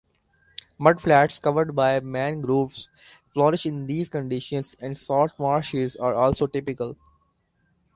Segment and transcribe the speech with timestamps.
[0.79, 2.89] Mudflats covered by mangroves
[3.35, 6.97] flourish in these conditions, and salt marshes are also typical.